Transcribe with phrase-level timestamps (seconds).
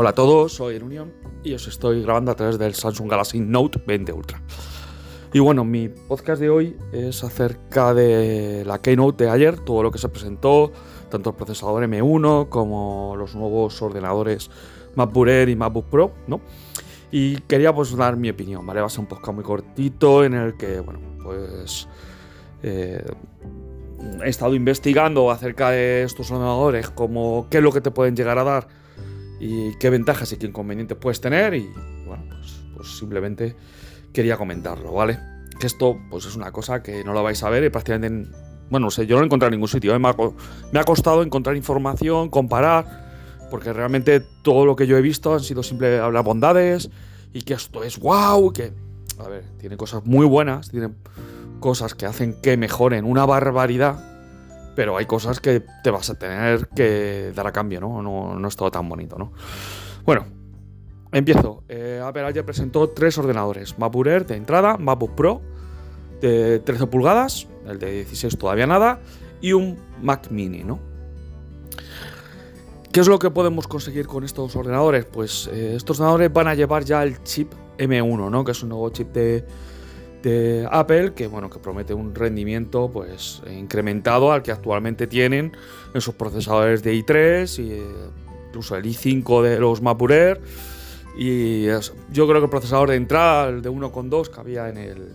[0.00, 1.12] Hola a todos, soy Unión
[1.42, 4.40] y os estoy grabando a través del Samsung Galaxy Note 20 Ultra.
[5.32, 9.90] Y bueno, mi podcast de hoy es acerca de la Keynote de ayer, todo lo
[9.90, 10.70] que se presentó,
[11.10, 14.52] tanto el procesador M1 como los nuevos ordenadores
[14.94, 16.42] MacBook Air y MacBook Pro, ¿no?
[17.10, 18.80] Y quería pues dar mi opinión, ¿vale?
[18.80, 21.88] Va a ser un podcast muy cortito en el que, bueno, pues...
[22.62, 23.04] Eh,
[24.24, 28.38] he estado investigando acerca de estos ordenadores, como qué es lo que te pueden llegar
[28.38, 28.77] a dar
[29.40, 31.68] y qué ventajas y qué inconvenientes puedes tener y
[32.06, 33.54] bueno, pues, pues, simplemente
[34.12, 35.18] quería comentarlo, ¿vale?
[35.58, 38.30] Que esto pues es una cosa que no lo vais a ver y prácticamente,
[38.70, 39.98] bueno, no sé, yo no lo he encontrado en ningún sitio, ¿eh?
[39.98, 45.40] me, ha, costado encontrar información, comparar, porque realmente todo lo que yo he visto han
[45.40, 46.90] sido simple hablar bondades
[47.32, 48.72] y que esto es wow, que,
[49.18, 50.90] a ver, tiene cosas muy buenas, tiene
[51.60, 54.17] cosas que hacen que mejoren una barbaridad,
[54.78, 58.00] pero hay cosas que te vas a tener que dar a cambio, ¿no?
[58.00, 59.32] No, no es todo tan bonito, ¿no?
[60.04, 60.24] Bueno,
[61.10, 61.64] empiezo.
[61.68, 65.42] Eh, Apple ayer presentó tres ordenadores: MacBook Air de entrada, MacBook Pro
[66.20, 69.00] de 13 pulgadas, el de 16 todavía nada,
[69.40, 70.78] y un Mac Mini, ¿no?
[72.92, 75.06] ¿Qué es lo que podemos conseguir con estos ordenadores?
[75.06, 78.44] Pues eh, estos ordenadores van a llevar ya el chip M1, ¿no?
[78.44, 79.44] Que es un nuevo chip de,
[80.22, 85.52] de Apple que bueno que promete un rendimiento pues incrementado al que actualmente tienen
[85.94, 87.82] en sus procesadores de i3 y eh,
[88.48, 89.80] incluso el i5 de los
[90.10, 90.40] Air
[91.16, 95.12] y yo creo que el procesador de entrada el de 1.2 que había en el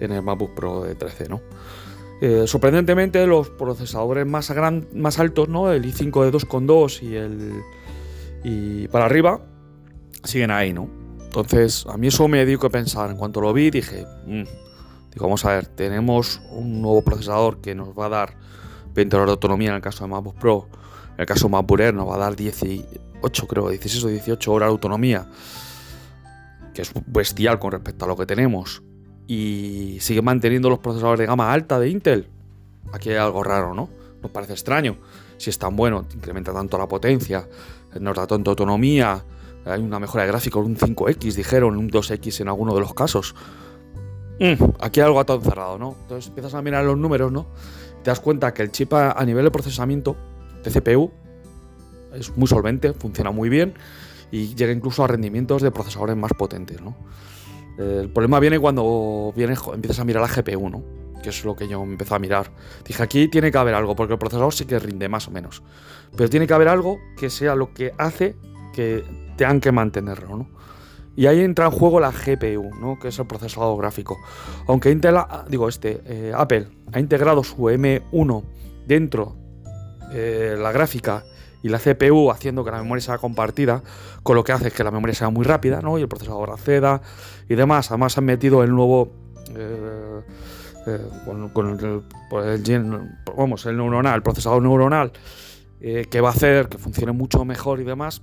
[0.00, 1.40] en el MacBook Pro de 13 no
[2.22, 7.52] eh, sorprendentemente los procesadores más, gran, más altos no el i5 de 2.2 y el
[8.42, 9.40] y para arriba
[10.24, 11.05] siguen ahí no
[11.36, 13.10] entonces, a mí eso me dio que pensar.
[13.10, 14.44] En cuanto lo vi, dije, mm".
[15.12, 18.34] digo, vamos a ver, tenemos un nuevo procesador que nos va a dar
[18.94, 20.66] 20 horas de autonomía en el caso de MacBook Pro.
[21.14, 24.50] En el caso de MacBook Air nos va a dar 18, creo, 16 o 18
[24.50, 25.28] horas de autonomía,
[26.72, 28.82] que es bestial con respecto a lo que tenemos.
[29.26, 32.30] Y sigue manteniendo los procesadores de gama alta de Intel.
[32.94, 33.90] Aquí hay algo raro, ¿no?
[34.22, 34.96] Nos parece extraño.
[35.36, 37.46] Si es tan bueno, incrementa tanto la potencia,
[38.00, 39.22] nos da tanta autonomía,
[39.66, 43.34] hay una mejora de gráfico, un 5X, dijeron, un 2X en alguno de los casos.
[44.38, 45.96] Mm, aquí hay algo todo encerrado, ¿no?
[46.02, 47.46] Entonces empiezas a mirar los números, ¿no?
[48.02, 50.16] Te das cuenta que el chip a, nivel de procesamiento
[50.62, 51.10] de CPU
[52.14, 53.74] es muy solvente, funciona muy bien
[54.30, 56.96] y llega incluso a rendimientos de procesadores más potentes, ¿no?
[57.78, 60.82] El problema viene cuando viene, empiezas a mirar la GPU, ¿no?
[61.22, 62.50] Que es lo que yo empecé a mirar.
[62.84, 65.62] Dije, aquí tiene que haber algo, porque el procesador sí que rinde más o menos.
[66.16, 68.36] Pero tiene que haber algo que sea lo que hace
[68.72, 69.04] que
[69.36, 70.48] tengan que mantenerlo, ¿no?
[71.16, 72.98] Y ahí entra en juego la GPU, ¿no?
[72.98, 74.18] que es el procesador gráfico.
[74.68, 75.16] Aunque Intel,
[75.48, 78.44] digo, este, eh, Apple ha integrado su M1
[78.86, 79.34] dentro
[80.12, 81.24] de la gráfica
[81.62, 83.82] y la CPU haciendo que la memoria sea compartida,
[84.22, 85.98] con lo que hace que la memoria sea muy rápida, ¿no?
[85.98, 87.00] Y el procesador acceda
[87.48, 87.90] y demás.
[87.90, 89.10] Además han metido el nuevo
[89.56, 90.20] eh,
[90.86, 91.00] eh,
[91.54, 92.62] con, el, pues
[93.36, 95.12] vamos, el neuronal, el procesador neuronal,
[95.80, 98.22] que va a hacer que funcione mucho mejor y demás.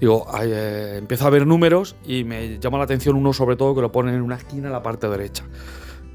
[0.00, 3.82] Digo, eh, empiezo a ver números y me llama la atención uno sobre todo que
[3.82, 5.44] lo ponen en una esquina en la parte derecha,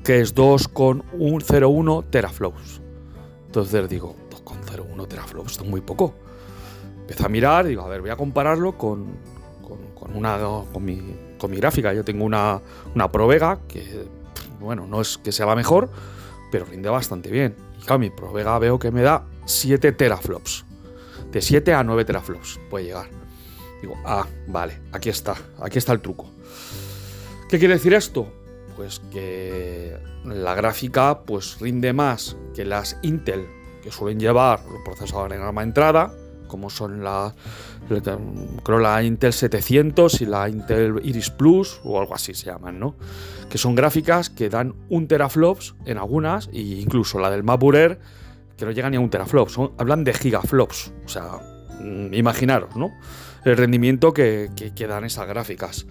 [0.04, 2.82] que es 2,01 teraflops.
[3.46, 6.16] Entonces digo, 2,01 teraflops, esto es muy poco.
[7.02, 9.06] Empiezo a mirar, digo, a ver, voy a compararlo con,
[9.62, 10.40] con, una,
[10.74, 11.94] con, mi, con mi gráfica.
[11.94, 12.60] Yo tengo una,
[12.96, 14.08] una Provega que,
[14.60, 15.92] bueno, no es que sea la mejor,
[16.52, 17.56] pero rinde bastante bien.
[17.80, 20.66] Y claro, mi Provega veo que me da 7 teraflops.
[21.32, 23.25] De 7 a 9 teraflops puede llegar.
[23.82, 26.30] Digo, ah, vale, aquí está, aquí está el truco.
[27.50, 28.28] ¿Qué quiere decir esto?
[28.76, 33.46] Pues que la gráfica pues rinde más que las Intel
[33.84, 36.12] que suelen llevar los procesadores de gama entrada,
[36.48, 37.36] como son la,
[38.64, 42.96] creo la Intel 700 y la Intel Iris Plus o algo así se llaman, ¿no?
[43.50, 47.44] Que son gráficas que dan un teraflops en algunas e incluso la del
[47.76, 48.00] Air
[48.58, 51.40] que no llega ni a un teraflops, hablan de gigaflops, o sea,
[51.80, 52.92] mm, imaginaros, ¿no?
[53.46, 54.50] El rendimiento que,
[54.88, 55.86] dan esas gráficas.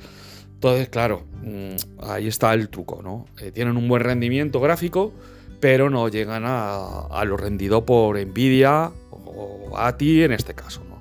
[0.55, 3.27] Entonces, claro, mm, ahí está el truco, ¿no?
[3.41, 5.12] Eh, tienen un buen rendimiento gráfico,
[5.61, 10.99] pero no llegan a, lo rendido por Nvidia o a ti en este caso, ¿no?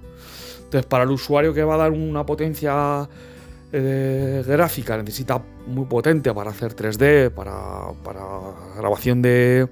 [0.64, 3.08] Entonces, para el usuario que va a dar una potencia
[3.72, 8.24] eh, gráfica, necesita muy potente para hacer 3D, para, para
[8.78, 9.68] grabación de...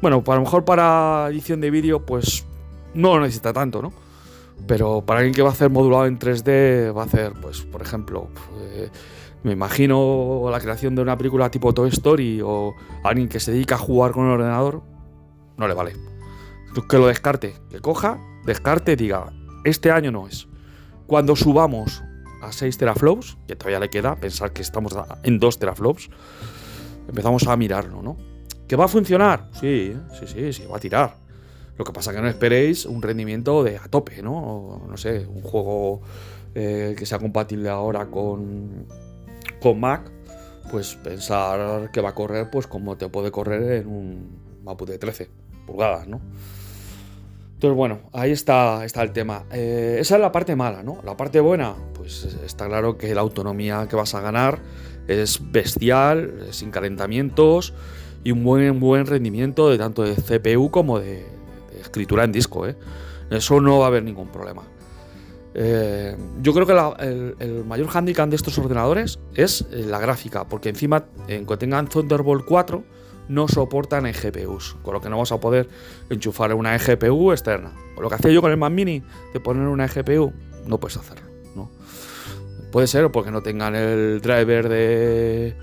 [0.00, 2.44] Bueno, para lo mejor para edición de vídeo, pues
[2.94, 3.92] no necesita tanto, ¿no?
[4.66, 7.82] Pero para alguien que va a hacer modulado en 3D, va a hacer, pues, por
[7.82, 8.28] ejemplo,
[8.60, 8.90] eh,
[9.42, 13.74] me imagino la creación de una película tipo Toy Story o alguien que se dedica
[13.74, 14.82] a jugar con el ordenador,
[15.56, 15.94] no le vale.
[16.88, 19.32] Que lo descarte, que coja, descarte diga,
[19.64, 20.48] Este año no es.
[21.06, 22.02] Cuando subamos
[22.40, 26.08] a 6 teraflops, que todavía le queda, pensar que estamos en 2 teraflops,
[27.08, 28.16] empezamos a mirarlo, ¿no?
[28.66, 29.48] ¿Que va a funcionar?
[29.52, 31.21] Sí, sí, sí, sí, va a tirar.
[31.78, 34.82] Lo que pasa que no esperéis un rendimiento de a tope, ¿no?
[34.88, 36.02] no sé, un juego
[36.54, 38.86] eh, que sea compatible ahora con,
[39.60, 40.10] con Mac,
[40.70, 44.98] pues pensar que va a correr pues como te puede correr en un MacBook de
[44.98, 45.28] 13
[45.66, 46.20] pulgadas, ¿no?
[47.54, 49.44] Entonces, bueno, ahí está, está el tema.
[49.52, 50.98] Eh, esa es la parte mala, ¿no?
[51.04, 54.58] La parte buena, pues está claro que la autonomía que vas a ganar
[55.06, 57.72] es bestial, sin calentamientos
[58.24, 61.24] y un buen, buen rendimiento de tanto de CPU como de,
[61.82, 62.76] escritura en disco, ¿eh?
[63.30, 64.62] Eso no va a haber ningún problema.
[65.54, 70.70] Eh, yo creo que el, mayor handicap de estos ordenadores es eh, la gráfica, porque
[70.70, 72.82] encima, en cuanto tengan Thunderbolt 4,
[73.28, 75.68] no soportan eGPUs, con lo que no vas a poder
[76.10, 77.72] enchufar una eGPU externa.
[78.00, 79.02] lo que hacía yo con el Mac Mini,
[79.32, 80.32] de poner una eGPU,
[80.66, 81.26] no puedes hacerlo.
[81.54, 81.70] ¿no?
[82.70, 85.54] Puede ser porque no tengan el driver de,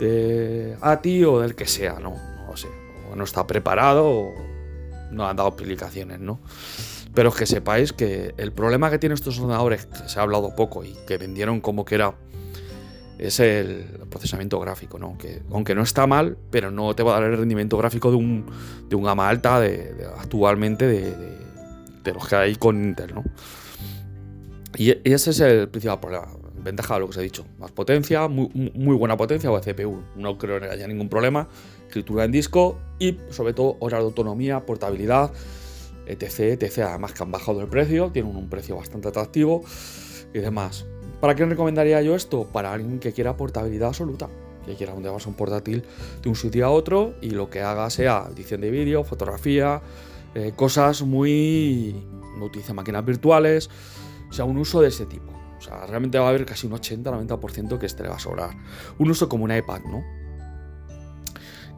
[0.00, 2.16] de ATI o del que sea, no,
[2.46, 2.68] no sé.
[3.10, 4.32] O no está preparado
[5.10, 6.40] no han dado explicaciones, ¿no?
[7.14, 10.84] Pero que sepáis que el problema que tienen estos ordenadores, que se ha hablado poco
[10.84, 12.14] y que vendieron como que era,
[13.18, 15.18] es el procesamiento gráfico, ¿no?
[15.18, 18.16] Que aunque no está mal, pero no te va a dar el rendimiento gráfico de
[18.16, 18.46] un,
[18.88, 21.14] de un gama alta de, actualmente de,
[22.04, 23.24] de, los que hay con Intel, ¿no?
[24.76, 26.28] Y ese es el principal problema.
[26.62, 27.44] Ventaja de lo que os he dicho.
[27.58, 30.02] Más potencia, muy, muy buena potencia o CPU.
[30.14, 31.48] No creo que haya ningún problema.
[31.90, 35.32] Escritura en disco y sobre todo horas de autonomía, portabilidad
[36.06, 36.78] etc, etc.
[36.88, 39.64] Además que han bajado el precio, tienen un precio bastante atractivo
[40.32, 40.86] y demás.
[41.20, 42.44] ¿Para qué recomendaría yo esto?
[42.44, 44.28] Para alguien que quiera portabilidad absoluta,
[44.64, 45.84] que quiera llevarse un portátil
[46.22, 49.82] de un sitio a otro y lo que haga sea edición de vídeo, fotografía,
[50.34, 51.94] eh, cosas muy...
[52.38, 53.68] no utilice máquinas virtuales,
[54.30, 55.32] o sea, un uso de ese tipo.
[55.58, 58.56] O sea, realmente va a haber casi un 80-90% que este le va a sobrar.
[58.98, 60.02] Un uso como un iPad, ¿no?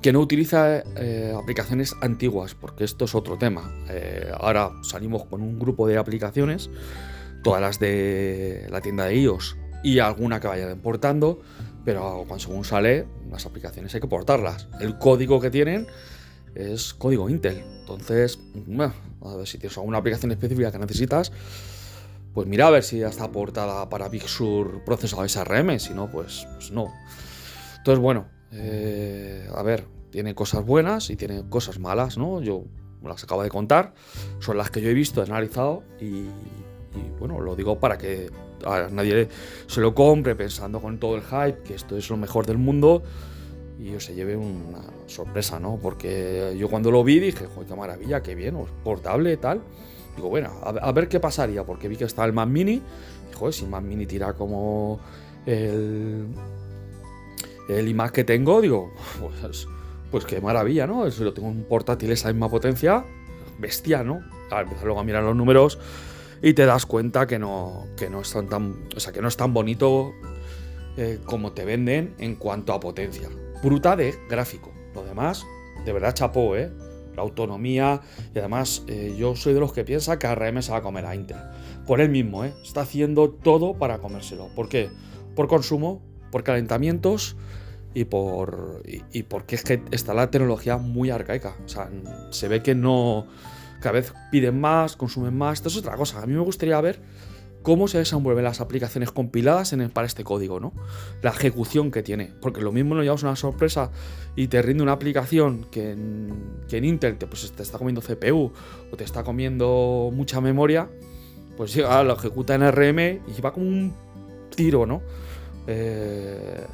[0.02, 3.72] Que no utiliza eh, aplicaciones antiguas, porque esto es otro tema.
[3.88, 6.70] Eh, ahora salimos con un grupo de aplicaciones,
[7.44, 11.40] todas las de la tienda de iOS y alguna que vayan importando,
[11.84, 14.68] pero cuando según sale, las aplicaciones hay que portarlas.
[14.80, 15.86] El código que tienen
[16.54, 17.62] es código Intel.
[17.80, 18.40] Entonces,
[19.22, 21.32] a ver si tienes alguna aplicación específica que necesitas,
[22.34, 26.10] pues mira a ver si ya está aportada para Big Sur procesado SRM, si no,
[26.10, 26.92] pues, pues no.
[27.78, 32.40] Entonces, bueno, eh, a ver, tiene cosas buenas y tiene cosas malas, ¿no?
[32.40, 32.64] Yo
[33.02, 33.94] las acabo de contar,
[34.38, 36.26] son las que yo he visto, he analizado y,
[37.18, 38.30] bueno, lo digo para que
[38.92, 39.28] nadie
[39.66, 43.02] se lo compre pensando con todo el hype que esto es lo mejor del mundo
[43.80, 45.78] y se lleve una sorpresa, ¿no?
[45.82, 49.60] Porque yo cuando lo vi dije, joder, qué maravilla, qué bien, portable, tal.
[50.14, 52.82] Digo, bueno, a, ver qué pasaría, porque vi que está el Mac Mini.
[53.30, 55.00] Y, joder, si el Mac Mini tira como
[55.46, 56.26] el,
[57.68, 59.66] el iMac que tengo, digo, pues,
[60.10, 61.10] pues qué maravilla, ¿no?
[61.10, 63.04] Si lo tengo un portátil esa misma potencia,
[63.58, 64.20] bestia, ¿no?
[64.48, 65.78] Claro, empiezas luego a mirar los números
[66.42, 69.36] y te das cuenta que no, que no, es, tan, o sea, que no es
[69.36, 70.12] tan bonito
[70.96, 73.28] eh, como te venden en cuanto a potencia.
[73.62, 74.72] Bruta de gráfico.
[74.94, 75.46] Lo demás,
[75.84, 76.70] de verdad chapó, ¿eh?
[77.16, 78.00] La autonomía
[78.34, 81.06] y además eh, yo soy de los que piensa que ARM se va a comer
[81.06, 81.38] a Intel.
[81.86, 82.52] Por él mismo, ¿eh?
[82.62, 84.48] Está haciendo todo para comérselo.
[84.54, 84.90] ¿Por qué?
[85.36, 87.36] Por consumo, por calentamientos
[87.94, 91.54] y por y, porque es que está la tecnología muy arcaica.
[91.64, 91.88] O sea,
[92.30, 93.28] se ve que no
[93.80, 95.58] cada vez piden más, consumen más.
[95.58, 96.20] Esto es otra cosa.
[96.20, 97.00] A mí me gustaría ver
[97.62, 100.72] cómo se desenvuelven las aplicaciones compiladas en para este código, ¿no?
[101.20, 102.32] La ejecución que tiene.
[102.40, 103.90] Porque lo mismo no llevas una sorpresa
[104.34, 106.32] y te rinde una aplicación que en,
[106.68, 108.52] que en Intel te, pues, te está comiendo CPU
[108.90, 110.88] o te está comiendo mucha memoria.
[111.56, 113.92] Pues llega, lo ejecuta en RM y va como un
[114.54, 115.02] tiro, ¿no?
[115.66, 116.66] Eh,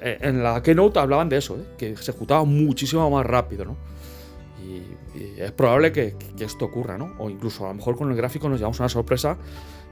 [0.00, 1.64] en la Keynote hablaban de eso, ¿eh?
[1.78, 3.76] que se ejecutaba muchísimo más rápido, ¿no?
[4.62, 4.82] Y,
[5.38, 7.14] es probable que, esto ocurra, ¿no?
[7.18, 9.36] O incluso a lo mejor con el gráfico nos llevamos una sorpresa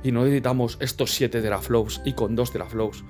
[0.02, 3.04] y no necesitamos estos 7 teraflops y con 2 teraflops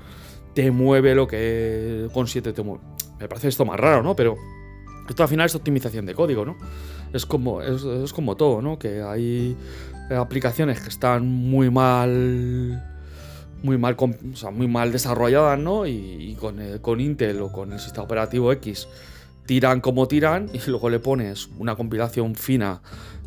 [0.54, 2.84] te mueve lo que con 7 te mueve.
[3.18, 4.14] Me parece esto más raro, ¿no?
[4.14, 4.36] Pero
[5.08, 6.56] esto al final es optimización de código, ¿no?
[7.12, 8.78] Es como, es como todo, ¿no?
[8.78, 9.56] Que hay
[10.10, 12.91] aplicaciones que están muy mal
[13.62, 13.78] muy
[14.68, 15.86] mal, desarrolladas, ¿no?
[15.86, 18.88] Y, con, con, Intel o con el sistema operativo X
[19.46, 22.80] tiran como tiran y luego le pones una compilación fina,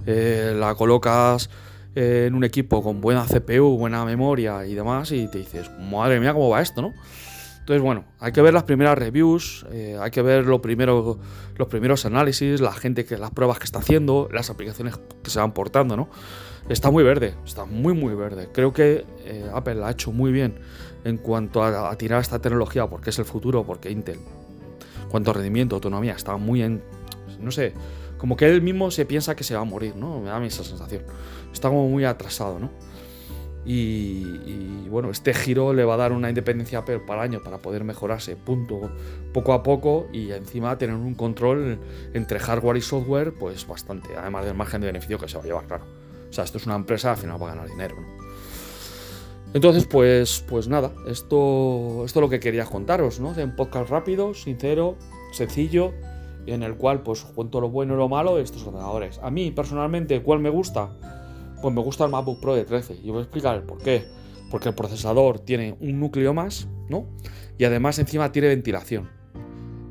[0.05, 1.49] eh, la colocas
[1.95, 6.33] en un equipo con buena CPU, buena memoria y demás y te dices, madre mía,
[6.33, 6.93] ¿cómo va esto, no?
[7.59, 11.17] Entonces, bueno, hay que ver las primeras reviews, eh, hay que ver lo primero,
[11.55, 15.39] los primeros análisis, la gente que las pruebas que está haciendo, las aplicaciones que se
[15.39, 16.09] van portando, ¿no?
[16.67, 18.49] Está muy verde, está muy muy verde.
[18.51, 20.55] Creo que eh, Apple ha hecho muy bien
[21.03, 24.17] en cuanto a, tirar esta tecnología, porque es el futuro, porque Intel,
[25.09, 26.81] cuanto a rendimiento, autonomía, está muy en,
[27.39, 27.73] no sé,
[28.17, 30.19] como que él mismo se piensa que se va a morir, ¿no?
[30.19, 31.03] Me da a esa sensación.
[31.53, 32.71] Está como muy atrasado, ¿no?
[33.67, 38.35] Y, bueno, este giro le va a dar una independencia para año para poder mejorarse,
[38.35, 38.91] punto,
[39.33, 41.79] poco a poco y encima tener un control
[42.13, 45.47] entre hardware y software, pues bastante, además del margen de beneficio que se va a
[45.47, 46.04] llevar, claro.
[46.29, 48.25] O sea, esto es una empresa, al final va a ganar dinero, ¿no?
[49.53, 53.33] Entonces, pues, pues nada, esto, esto es lo que quería contaros, ¿no?
[53.33, 54.97] De un podcast rápido, sincero,
[55.31, 55.93] sencillo,
[56.45, 59.19] en el cual pues cuento lo bueno y lo malo de estos ordenadores.
[59.23, 60.91] A mí, personalmente, ¿cuál me gusta?
[61.61, 64.05] Pues me gusta el MacBook Pro de 13 y voy a explicar el por qué.
[64.51, 67.07] Porque el procesador tiene un núcleo más, ¿no?
[67.57, 69.09] Y además encima tiene ventilación.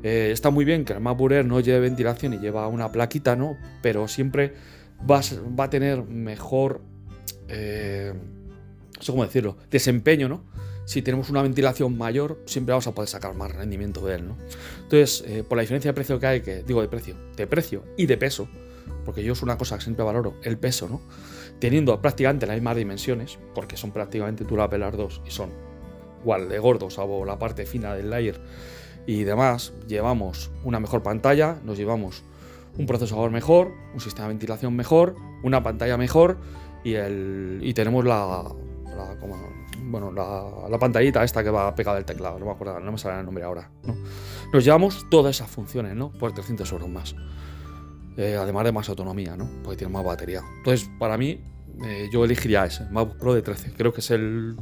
[0.03, 3.35] Eh, está muy bien que el MacBook Air no lleve ventilación y lleva una plaquita,
[3.35, 3.57] ¿no?
[3.81, 4.53] Pero siempre
[5.09, 5.21] va,
[5.63, 6.81] a tener mejor,
[7.47, 8.13] eh,
[9.05, 10.43] cómo decirlo, desempeño, ¿no?
[10.85, 14.37] Si tenemos una ventilación mayor, siempre vamos a poder sacar más rendimiento de él, ¿no?
[14.83, 17.83] Entonces, eh, por la diferencia de precio que hay, que digo de precio, de precio
[17.97, 18.47] y de peso,
[19.03, 21.01] porque yo es una cosa que siempre valoro, el peso, ¿no?
[21.59, 25.51] teniendo prácticamente las mismas dimensiones, porque son prácticamente tú la pelar dos y son
[26.21, 28.39] igual de gordos, salvo la parte fina del layer
[29.05, 32.23] y demás, llevamos una mejor pantalla, nos llevamos
[32.77, 36.37] un procesador mejor, un sistema de ventilación mejor, una pantalla mejor
[36.83, 38.43] y, el, y tenemos la,
[39.83, 43.19] bueno, la, pantallita esta que va pegada al teclado, no me acuerdo, no me sale
[43.19, 43.69] el nombre ahora.
[43.83, 43.95] ¿no?
[44.53, 46.11] Nos llevamos todas esas funciones, ¿no?
[46.11, 47.15] Por 300 euros más.
[48.17, 49.49] Eh, además de más autonomía, ¿no?
[49.63, 50.41] Porque tiene más batería.
[50.57, 51.41] Entonces, para mí,
[51.83, 53.73] eh, yo elegiría ese, MacBook Pro de 13.
[53.73, 54.55] Creo que es el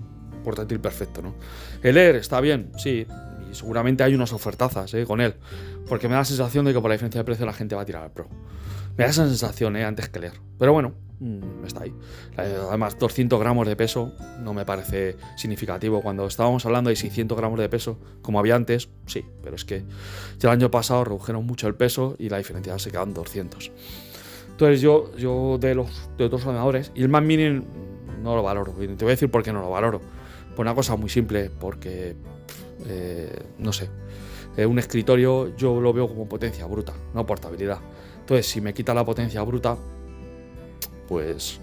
[0.43, 1.35] portátil perfecto, ¿no?
[1.81, 3.05] El Air está bien, sí,
[3.53, 5.05] seguramente hay unas ofertazas ¿eh?
[5.05, 5.35] con él,
[5.87, 7.81] porque me da la sensación de que por la diferencia de precio la gente va
[7.81, 8.27] a tirar al Pro.
[8.97, 9.83] Me da esa sensación, ¿eh?
[9.85, 10.33] Antes que leer.
[10.59, 11.93] Pero bueno, mm, está ahí.
[12.37, 16.01] Además, 200 gramos de peso no me parece significativo.
[16.01, 19.83] Cuando estábamos hablando de 600 gramos de peso, como había antes, sí, pero es que
[20.41, 23.71] el año pasado redujeron mucho el peso y la diferencia se quedan 200.
[24.51, 27.63] Entonces yo, yo de los de otros ordenadores, y el Mac Mini
[28.21, 28.75] no lo valoro.
[28.81, 30.01] Y te voy a decir por qué no lo valoro.
[30.55, 32.15] Por una cosa muy simple, porque,
[32.85, 33.89] eh, no sé,
[34.57, 37.79] eh, un escritorio yo lo veo como potencia bruta, no portabilidad.
[38.19, 39.77] Entonces, si me quita la potencia bruta,
[41.07, 41.59] pues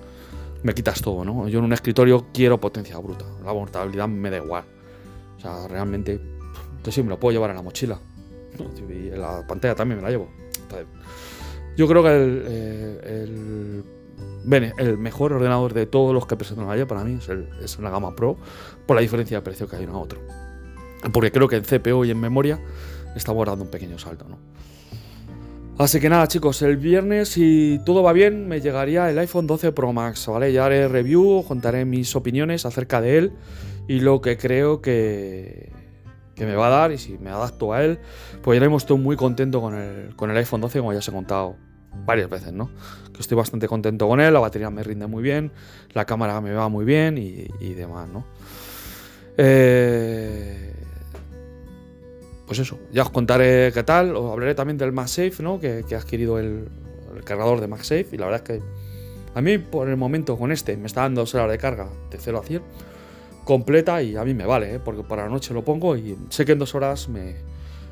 [0.63, 1.49] me quitas todo, ¿no?
[1.49, 3.25] Yo en un escritorio quiero potencia bruta.
[3.45, 4.65] La portabilidad me da igual.
[5.37, 6.21] O sea, realmente,
[6.85, 7.99] que sí, me lo puedo llevar en la mochila.
[8.89, 10.29] Y en la pantalla también me la llevo.
[11.77, 13.83] yo creo que el, eh,
[14.45, 17.89] el, mejor ordenador de todos los que presentan allá para mí es, el, es la
[17.89, 18.37] gama Pro,
[18.87, 20.21] por la diferencia de precio que hay uno a otro.
[21.13, 22.61] Porque creo que en CPU y en memoria
[23.17, 24.39] estamos dando un pequeño salto, ¿no?
[25.79, 29.73] Así que nada, chicos, el viernes, si todo va bien, me llegaría el iPhone 12
[29.73, 30.53] Pro Max, ¿vale?
[30.53, 33.33] Ya haré review, contaré mis opiniones acerca de él
[33.89, 35.73] y lo que creo que,
[36.35, 37.99] que me va a dar y si me adapto a él.
[38.43, 41.09] Pues ya hemos estado muy contento con el, con el iPhone 12, como ya os
[41.09, 41.57] he contado
[42.05, 42.71] varias veces, ¿no?
[43.15, 45.51] Que estoy bastante contento con él, la batería me rinde muy bien,
[45.95, 48.27] la cámara me va muy bien y, y demás, ¿no?
[49.39, 50.80] Eh
[52.51, 55.61] pues eso, ya os contaré qué tal, os hablaré también del MagSafe, ¿no?
[55.61, 56.69] Que, que ha adquirido el,
[57.23, 58.65] cargador de MagSafe y la verdad es que
[59.37, 62.19] a mí por el momento con este me está dando dos horas de carga de
[62.19, 62.63] 0 a 100
[63.45, 64.81] completa y a mí me vale, ¿eh?
[64.85, 67.37] porque por la noche lo pongo y sé que en dos horas me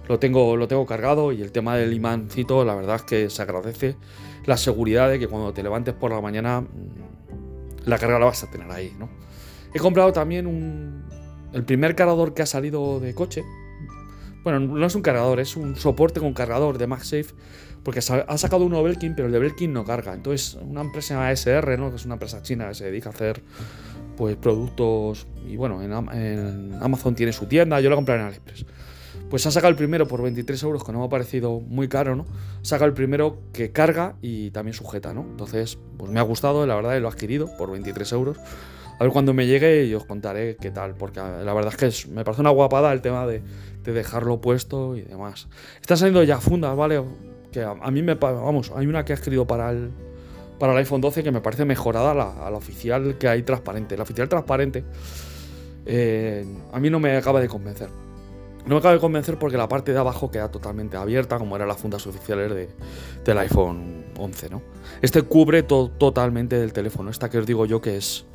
[0.09, 3.41] lo tengo, lo tengo cargado y el tema del imancito la verdad es que se
[3.43, 3.95] agradece
[4.45, 8.43] la seguridad de que cuando te levantes por la mañana mm, la carga la vas
[8.43, 9.09] a tener ahí, ¿no?
[9.73, 11.05] He comprado también un,
[11.53, 13.45] el primer cargador que ha salido de coche,
[14.49, 17.35] bueno, no es un cargador, es un soporte con cargador de MagSafe.
[17.83, 20.13] Porque ha sacado uno Belkin, pero el de Belkin no carga.
[20.13, 21.91] Entonces, una empresa ASR, ¿no?
[21.91, 23.43] que es una empresa china que se dedica a hacer
[24.17, 25.27] pues productos.
[25.47, 28.67] Y bueno, en, Amazon tiene su tienda, yo lo compré en AliExpress.
[29.31, 32.17] Pues ha sacado el primero por 23 euros, que no me ha parecido muy caro,
[32.17, 32.27] ¿no?
[32.63, 35.23] Saca el primero que carga y también sujeta, ¿no?
[35.23, 38.39] Entonces, pues me ha gustado, la verdad, y lo he adquirido por 23 euros.
[38.99, 42.11] A ver cuando me llegue y os contaré qué tal, porque la verdad es que
[42.11, 43.43] me parece una guapada el tema de,
[43.85, 45.49] dejarlo puesto y demás.
[45.81, 47.03] Están saliendo ya fundas, ¿vale?
[47.53, 48.15] Que a, mí me.
[48.15, 49.91] Vamos, hay una que ha escrito para el,
[50.59, 53.97] para el iPhone 12 que me parece mejorada a la, oficial que hay transparente.
[53.97, 54.85] La oficial transparente
[55.87, 57.89] eh, a mí no me acaba de convencer.
[58.67, 61.69] No me acaba de convencer porque la parte de abajo queda totalmente abierta, como eran
[61.69, 62.69] las fundas oficiales de,
[63.25, 64.63] del iPhone 11, ¿no?
[65.01, 67.11] Este cubre totalmente del teléfono.
[67.11, 68.27] Esta que os digo yo que es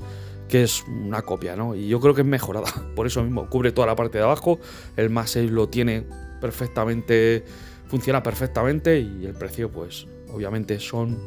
[0.53, 1.73] que es una copia, ¿no?
[1.73, 2.67] Y yo creo que es mejorada.
[2.95, 4.59] Por eso mismo, cubre toda la parte de abajo.
[4.95, 6.05] El más 6 lo tiene
[6.39, 7.43] perfectamente,
[7.87, 11.17] funciona perfectamente y el precio, pues, obviamente son,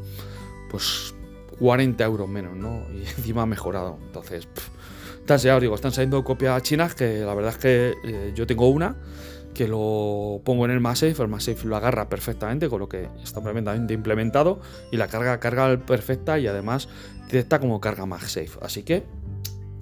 [0.70, 1.12] pues,
[1.58, 2.86] 40 euros menos, ¿no?
[2.94, 3.98] Y encima mejorado.
[4.00, 4.46] Entonces,
[5.42, 8.68] ya os digo, están saliendo copias chinas que la verdad es que eh, yo tengo
[8.68, 8.94] una
[9.54, 13.42] que lo pongo en el MagSafe, el MagSafe lo agarra perfectamente, con lo que está
[13.42, 14.60] perfectamente implementado
[14.92, 16.88] y la carga carga perfecta y además
[17.26, 18.58] detecta como carga MagSafe.
[18.60, 19.04] Así que,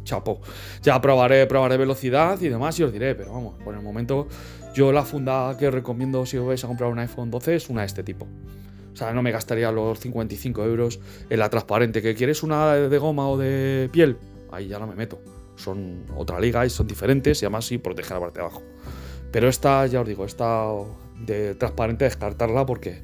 [0.04, 0.40] chapo.
[0.82, 4.28] Ya probaré, probaré velocidad y demás y os diré, pero vamos, por el momento
[4.74, 7.82] yo la funda que recomiendo si os vais a comprar un iPhone 12 es una
[7.82, 8.26] de este tipo.
[8.92, 12.02] O sea, no me gastaría los 55 euros en la transparente.
[12.02, 14.16] ¿Que quieres una de goma o de piel?
[14.52, 15.20] Ahí ya no me meto.
[15.56, 18.62] Son otra liga y son diferentes y además sí protege la parte de abajo.
[19.30, 20.66] Pero esta, ya os digo, esta
[21.20, 23.02] de transparente descartarla porque,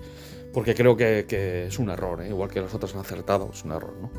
[0.53, 2.29] porque creo que, es un error, ¿eh?
[2.29, 3.95] igual que los otros han acertado, es un error.
[4.01, 4.11] ¿no?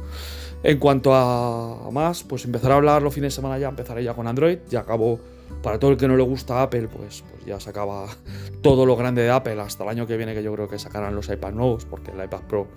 [0.63, 4.13] En cuanto a más, pues empezar a hablar los fines de semana ya, empezaré ya
[4.13, 5.19] con Android, ya acabo,
[5.61, 8.07] para todo el que no le gusta Apple, pues, pues ya se acaba
[8.61, 11.15] todo lo grande de Apple hasta el año que viene que yo creo que sacarán
[11.15, 12.67] los iPads nuevos, porque el iPad Pro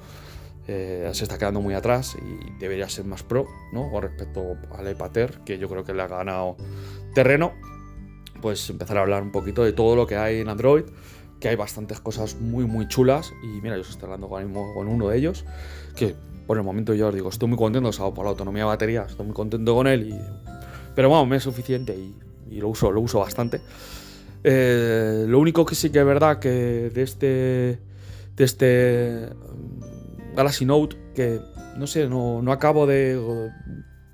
[0.66, 3.90] eh, se está quedando muy atrás y debería ser más pro, ¿no?
[3.90, 6.56] Con respecto al iPad Air, que yo creo que le ha ganado
[7.14, 7.52] terreno
[8.44, 10.84] pues empezar a hablar un poquito de todo lo que hay en Android,
[11.44, 15.18] que hay bastantes cosas muy muy chulas y mira, yo estoy hablando con uno de
[15.18, 15.44] ellos,
[15.94, 16.14] que
[16.46, 19.04] por el momento yo os digo, estoy muy contento, o por la autonomía de batería,
[19.06, 20.18] estoy muy contento con él, y,
[20.94, 21.94] pero bueno, me es suficiente
[22.50, 23.60] y, lo, uso, lo uso bastante.
[24.42, 27.26] Eh, lo único que sí que es verdad que de este,
[28.36, 31.40] de este mm, Galaxy Note, que
[31.76, 33.20] no sé, no, no acabo de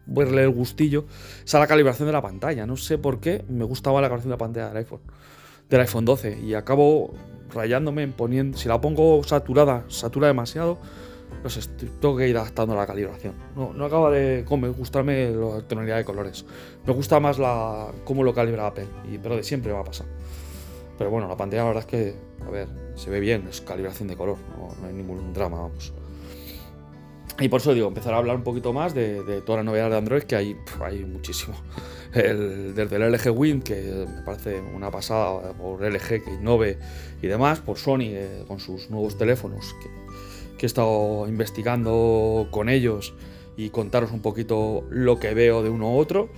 [0.05, 1.07] verle el gustillo,
[1.45, 2.67] es a la calibración de la pantalla.
[2.67, 5.03] No sé por qué me gustaba la calibración de la pantalla del iPhone,
[5.71, 6.41] del iPhone 12.
[6.41, 7.15] Y acabo
[7.55, 8.59] rayándome en poniendo.
[8.59, 10.79] Si la pongo saturada, satura demasiado,
[11.43, 13.35] pues tengo que ir adaptando la calibración.
[13.57, 14.45] No, no acaba de
[14.77, 16.45] gustarme la tonalidad de colores.
[16.87, 20.07] Me gusta más la cómo lo calibra Apple, y, pero de siempre va a pasar.
[20.99, 22.15] Pero bueno, la pantalla la verdad es que,
[22.47, 25.95] a ver, se ve bien, es calibración de color, no, no hay ningún drama, vamos.
[27.41, 29.91] Y por eso digo, empezar a hablar un poquito más de, de toda la novedad
[29.91, 31.57] de Android, que hay, hay muchísimo.
[32.13, 36.77] desde el LG Win, que me parece una pasada, por LG que innove
[37.23, 39.89] y demás, por Sony eh, con sus nuevos teléfonos, que,
[40.61, 43.15] he estado investigando con ellos
[43.57, 46.29] y contaros un poquito lo que veo de uno u otro.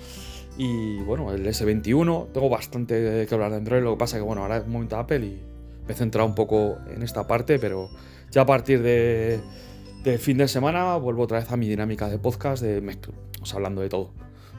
[0.56, 4.42] Y bueno, el S21, tengo bastante que hablar de Android, lo que pasa que bueno,
[4.42, 5.40] ahora es un momento Apple y
[5.86, 7.88] me he centrado un poco en esta parte, pero
[8.30, 9.40] ya a partir de
[10.02, 12.98] de fin de semana vuelvo otra vez a mi dinámica de podcast, de,
[13.54, 14.10] hablando de todo.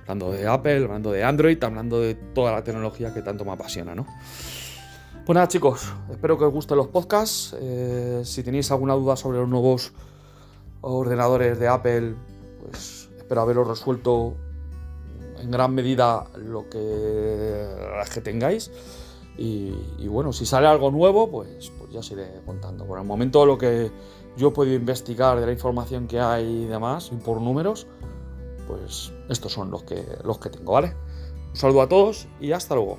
[0.02, 3.96] Hablando de Apple, hablando de Android, hablando de toda la tecnología que tanto me apasiona,
[3.96, 4.06] ¿no?
[5.26, 7.56] Pues nada, chicos, espero que os gusten los podcasts.
[7.60, 9.94] Eh, si tenéis alguna duda sobre los nuevos
[10.82, 12.16] ordenadores de Apple,
[12.62, 14.36] pues espero haberos resuelto
[15.40, 18.72] en gran medida lo que tengáis.
[19.38, 22.86] Y, bueno, si sale algo nuevo, pues, pues ya os iré contando.
[22.86, 23.92] Por el momento lo que
[24.38, 27.88] yo he podido investigar de la información que hay y demás, y por números,
[28.68, 30.96] pues estos son los que, los que tengo, ¿vale?
[31.50, 32.98] Un saludo a todos y hasta luego.